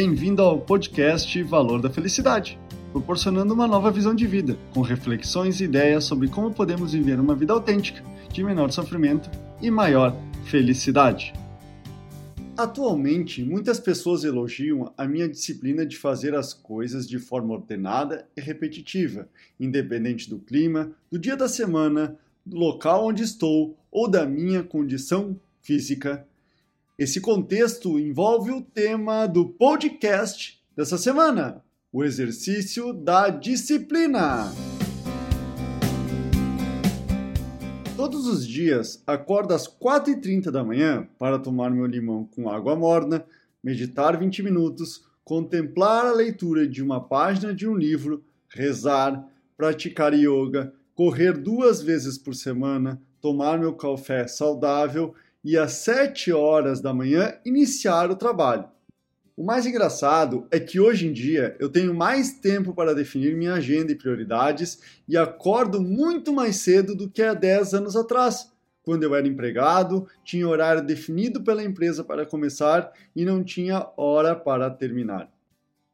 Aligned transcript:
Bem-vindo 0.00 0.42
ao 0.42 0.60
podcast 0.60 1.42
Valor 1.42 1.82
da 1.82 1.90
Felicidade, 1.90 2.56
proporcionando 2.92 3.52
uma 3.52 3.66
nova 3.66 3.90
visão 3.90 4.14
de 4.14 4.28
vida, 4.28 4.56
com 4.72 4.80
reflexões 4.80 5.60
e 5.60 5.64
ideias 5.64 6.04
sobre 6.04 6.28
como 6.28 6.54
podemos 6.54 6.92
viver 6.92 7.18
uma 7.18 7.34
vida 7.34 7.52
autêntica, 7.52 8.00
de 8.32 8.44
menor 8.44 8.70
sofrimento 8.70 9.28
e 9.60 9.72
maior 9.72 10.16
felicidade. 10.44 11.32
Atualmente, 12.56 13.42
muitas 13.42 13.80
pessoas 13.80 14.22
elogiam 14.22 14.94
a 14.96 15.04
minha 15.04 15.28
disciplina 15.28 15.84
de 15.84 15.96
fazer 15.96 16.32
as 16.32 16.54
coisas 16.54 17.08
de 17.08 17.18
forma 17.18 17.54
ordenada 17.54 18.24
e 18.36 18.40
repetitiva, 18.40 19.28
independente 19.58 20.30
do 20.30 20.38
clima, 20.38 20.92
do 21.10 21.18
dia 21.18 21.36
da 21.36 21.48
semana, 21.48 22.16
do 22.46 22.56
local 22.56 23.08
onde 23.08 23.24
estou 23.24 23.76
ou 23.90 24.08
da 24.08 24.24
minha 24.24 24.62
condição 24.62 25.36
física 25.60 26.24
esse 26.98 27.20
contexto 27.20 27.96
envolve 27.96 28.50
o 28.50 28.60
tema 28.60 29.24
do 29.28 29.48
podcast 29.48 30.60
dessa 30.76 30.98
semana: 30.98 31.62
o 31.92 32.02
exercício 32.02 32.92
da 32.92 33.28
disciplina. 33.28 34.52
Todos 37.96 38.26
os 38.26 38.46
dias 38.46 39.00
acordo 39.06 39.54
às 39.54 39.68
4h30 39.68 40.50
da 40.50 40.64
manhã 40.64 41.08
para 41.20 41.38
tomar 41.38 41.70
meu 41.70 41.86
limão 41.86 42.24
com 42.24 42.50
água 42.50 42.74
morna, 42.74 43.24
meditar 43.62 44.18
20 44.18 44.42
minutos, 44.42 45.04
contemplar 45.22 46.04
a 46.04 46.12
leitura 46.12 46.66
de 46.66 46.82
uma 46.82 47.00
página 47.00 47.54
de 47.54 47.68
um 47.68 47.76
livro, 47.76 48.24
rezar, 48.48 49.24
praticar 49.56 50.14
yoga, 50.14 50.72
correr 50.96 51.34
duas 51.34 51.80
vezes 51.80 52.18
por 52.18 52.34
semana, 52.34 53.00
tomar 53.20 53.58
meu 53.58 53.74
café 53.74 54.26
saudável 54.26 55.14
e 55.48 55.56
às 55.56 55.72
7 55.72 56.30
horas 56.30 56.78
da 56.78 56.92
manhã 56.92 57.32
iniciar 57.42 58.10
o 58.10 58.16
trabalho. 58.16 58.68
O 59.34 59.42
mais 59.42 59.64
engraçado 59.64 60.46
é 60.50 60.60
que 60.60 60.78
hoje 60.78 61.08
em 61.08 61.12
dia 61.14 61.56
eu 61.58 61.70
tenho 61.70 61.94
mais 61.94 62.32
tempo 62.32 62.74
para 62.74 62.94
definir 62.94 63.34
minha 63.34 63.54
agenda 63.54 63.90
e 63.90 63.94
prioridades 63.94 64.78
e 65.08 65.16
acordo 65.16 65.80
muito 65.80 66.34
mais 66.34 66.56
cedo 66.56 66.94
do 66.94 67.08
que 67.08 67.22
há 67.22 67.32
10 67.32 67.72
anos 67.72 67.96
atrás, 67.96 68.52
quando 68.82 69.04
eu 69.04 69.14
era 69.14 69.26
empregado, 69.26 70.06
tinha 70.22 70.46
horário 70.46 70.84
definido 70.84 71.42
pela 71.42 71.64
empresa 71.64 72.04
para 72.04 72.26
começar 72.26 72.92
e 73.16 73.24
não 73.24 73.42
tinha 73.42 73.88
hora 73.96 74.36
para 74.36 74.68
terminar. 74.68 75.32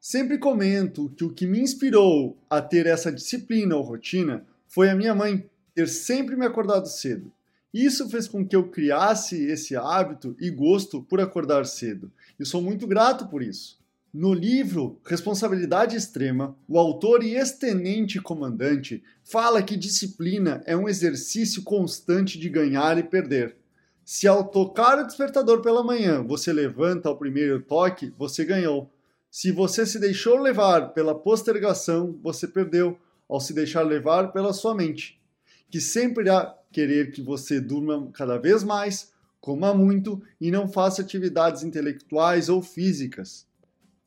Sempre 0.00 0.36
comento 0.36 1.10
que 1.10 1.22
o 1.22 1.32
que 1.32 1.46
me 1.46 1.60
inspirou 1.60 2.36
a 2.50 2.60
ter 2.60 2.86
essa 2.86 3.12
disciplina 3.12 3.76
ou 3.76 3.82
rotina 3.82 4.44
foi 4.66 4.90
a 4.90 4.96
minha 4.96 5.14
mãe 5.14 5.48
ter 5.72 5.86
sempre 5.86 6.34
me 6.34 6.44
acordado 6.44 6.88
cedo. 6.88 7.30
Isso 7.74 8.08
fez 8.08 8.28
com 8.28 8.46
que 8.46 8.54
eu 8.54 8.68
criasse 8.68 9.46
esse 9.46 9.74
hábito 9.74 10.36
e 10.40 10.48
gosto 10.48 11.02
por 11.02 11.20
acordar 11.20 11.66
cedo. 11.66 12.12
E 12.38 12.46
sou 12.46 12.62
muito 12.62 12.86
grato 12.86 13.26
por 13.26 13.42
isso. 13.42 13.82
No 14.12 14.32
livro 14.32 15.00
Responsabilidade 15.04 15.96
Extrema, 15.96 16.56
o 16.68 16.78
autor 16.78 17.24
e 17.24 17.34
ex-tenente 17.34 18.20
comandante 18.20 19.02
fala 19.24 19.60
que 19.60 19.76
disciplina 19.76 20.62
é 20.66 20.76
um 20.76 20.88
exercício 20.88 21.64
constante 21.64 22.38
de 22.38 22.48
ganhar 22.48 22.96
e 22.96 23.02
perder. 23.02 23.56
Se 24.04 24.28
ao 24.28 24.44
tocar 24.44 25.00
o 25.00 25.06
despertador 25.06 25.60
pela 25.60 25.82
manhã 25.82 26.22
você 26.22 26.52
levanta 26.52 27.08
ao 27.08 27.18
primeiro 27.18 27.60
toque, 27.60 28.14
você 28.16 28.44
ganhou. 28.44 28.88
Se 29.28 29.50
você 29.50 29.84
se 29.84 29.98
deixou 29.98 30.38
levar 30.38 30.94
pela 30.94 31.12
postergação, 31.12 32.16
você 32.22 32.46
perdeu, 32.46 32.96
ao 33.28 33.40
se 33.40 33.52
deixar 33.52 33.82
levar 33.82 34.30
pela 34.30 34.52
sua 34.52 34.76
mente, 34.76 35.20
que 35.68 35.80
sempre 35.80 36.22
irá 36.22 36.56
querer 36.74 37.12
que 37.12 37.22
você 37.22 37.60
durma 37.60 38.10
cada 38.12 38.36
vez 38.36 38.64
mais, 38.64 39.12
coma 39.40 39.72
muito 39.72 40.20
e 40.40 40.50
não 40.50 40.66
faça 40.66 41.02
atividades 41.02 41.62
intelectuais 41.62 42.48
ou 42.48 42.60
físicas. 42.60 43.46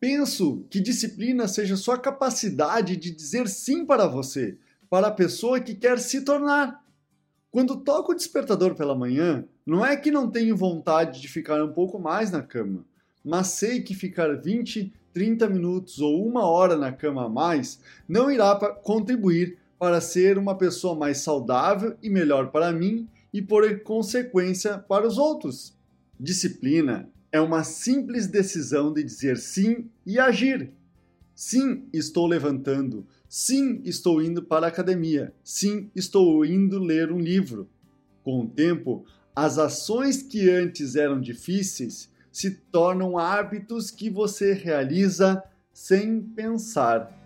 Penso 0.00 0.66
que 0.68 0.80
disciplina 0.80 1.46
seja 1.46 1.76
sua 1.76 1.96
capacidade 1.96 2.96
de 2.96 3.10
dizer 3.12 3.48
sim 3.48 3.86
para 3.86 4.08
você, 4.08 4.58
para 4.90 5.06
a 5.06 5.12
pessoa 5.12 5.60
que 5.60 5.74
quer 5.74 5.98
se 6.00 6.22
tornar. 6.22 6.84
Quando 7.52 7.76
toco 7.76 8.12
o 8.12 8.14
despertador 8.14 8.74
pela 8.74 8.94
manhã, 8.94 9.44
não 9.64 9.86
é 9.86 9.96
que 9.96 10.10
não 10.10 10.28
tenho 10.28 10.56
vontade 10.56 11.20
de 11.20 11.28
ficar 11.28 11.62
um 11.62 11.72
pouco 11.72 11.98
mais 11.98 12.30
na 12.30 12.42
cama, 12.42 12.84
mas 13.24 13.46
sei 13.48 13.80
que 13.80 13.94
ficar 13.94 14.34
20, 14.36 14.92
30 15.12 15.48
minutos 15.48 16.00
ou 16.00 16.26
uma 16.26 16.44
hora 16.44 16.76
na 16.76 16.92
cama 16.92 17.24
a 17.24 17.28
mais 17.28 17.80
não 18.08 18.30
irá 18.30 18.54
contribuir 18.82 19.56
para 19.78 20.00
ser 20.00 20.38
uma 20.38 20.56
pessoa 20.56 20.94
mais 20.94 21.18
saudável 21.18 21.96
e 22.02 22.08
melhor 22.08 22.50
para 22.50 22.72
mim 22.72 23.08
e, 23.32 23.42
por 23.42 23.80
consequência, 23.80 24.78
para 24.78 25.06
os 25.06 25.18
outros. 25.18 25.76
Disciplina 26.18 27.10
é 27.30 27.40
uma 27.40 27.62
simples 27.62 28.26
decisão 28.26 28.92
de 28.92 29.02
dizer 29.02 29.36
sim 29.36 29.90
e 30.06 30.18
agir. 30.18 30.72
Sim, 31.34 31.86
estou 31.92 32.26
levantando. 32.26 33.06
Sim, 33.28 33.82
estou 33.84 34.22
indo 34.22 34.42
para 34.42 34.66
a 34.66 34.68
academia. 34.70 35.34
Sim, 35.44 35.90
estou 35.94 36.44
indo 36.46 36.78
ler 36.78 37.12
um 37.12 37.18
livro. 37.18 37.68
Com 38.22 38.40
o 38.40 38.48
tempo, 38.48 39.04
as 39.34 39.58
ações 39.58 40.22
que 40.22 40.48
antes 40.48 40.96
eram 40.96 41.20
difíceis 41.20 42.10
se 42.32 42.50
tornam 42.50 43.18
hábitos 43.18 43.90
que 43.90 44.08
você 44.08 44.54
realiza 44.54 45.42
sem 45.72 46.22
pensar. 46.22 47.25